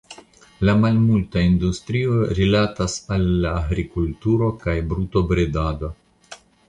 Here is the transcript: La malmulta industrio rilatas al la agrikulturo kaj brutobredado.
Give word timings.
La 0.67 0.73
malmulta 0.83 1.43
industrio 1.49 2.15
rilatas 2.39 2.95
al 3.17 3.27
la 3.45 3.51
agrikulturo 3.61 4.49
kaj 4.65 4.77
brutobredado. 4.95 5.93